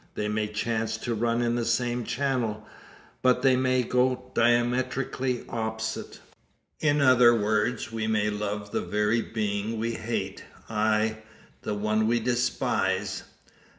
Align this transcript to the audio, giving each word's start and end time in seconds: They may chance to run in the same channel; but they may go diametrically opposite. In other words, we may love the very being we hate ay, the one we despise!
They 0.15 0.27
may 0.27 0.47
chance 0.47 0.97
to 0.97 1.13
run 1.13 1.43
in 1.43 1.53
the 1.53 1.63
same 1.63 2.03
channel; 2.05 2.65
but 3.21 3.43
they 3.43 3.55
may 3.55 3.83
go 3.83 4.31
diametrically 4.33 5.45
opposite. 5.47 6.19
In 6.79 7.01
other 7.01 7.35
words, 7.35 7.91
we 7.91 8.07
may 8.07 8.31
love 8.31 8.71
the 8.71 8.81
very 8.81 9.21
being 9.21 9.77
we 9.77 9.93
hate 9.93 10.43
ay, 10.71 11.17
the 11.61 11.75
one 11.75 12.07
we 12.07 12.19
despise! 12.19 13.21